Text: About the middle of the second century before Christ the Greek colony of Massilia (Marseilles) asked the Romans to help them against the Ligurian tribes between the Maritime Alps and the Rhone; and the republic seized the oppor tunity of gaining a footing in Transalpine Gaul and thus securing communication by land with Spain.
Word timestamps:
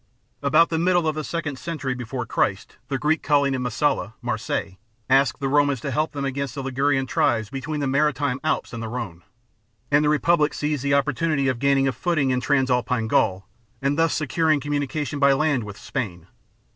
About 0.41 0.69
the 0.69 0.79
middle 0.79 1.07
of 1.07 1.13
the 1.13 1.23
second 1.23 1.59
century 1.59 1.93
before 1.93 2.25
Christ 2.25 2.77
the 2.87 2.97
Greek 2.97 3.21
colony 3.21 3.55
of 3.55 3.61
Massilia 3.61 4.15
(Marseilles) 4.19 4.77
asked 5.11 5.39
the 5.39 5.47
Romans 5.47 5.79
to 5.81 5.91
help 5.91 6.13
them 6.13 6.25
against 6.25 6.55
the 6.55 6.63
Ligurian 6.63 7.05
tribes 7.05 7.51
between 7.51 7.81
the 7.81 7.85
Maritime 7.85 8.39
Alps 8.43 8.73
and 8.73 8.81
the 8.81 8.87
Rhone; 8.89 9.21
and 9.91 10.03
the 10.03 10.09
republic 10.09 10.55
seized 10.55 10.81
the 10.81 10.89
oppor 10.93 11.13
tunity 11.13 11.51
of 11.51 11.59
gaining 11.59 11.87
a 11.87 11.91
footing 11.91 12.31
in 12.31 12.41
Transalpine 12.41 13.07
Gaul 13.09 13.47
and 13.79 13.95
thus 13.95 14.15
securing 14.15 14.59
communication 14.59 15.19
by 15.19 15.33
land 15.33 15.63
with 15.65 15.77
Spain. 15.77 16.25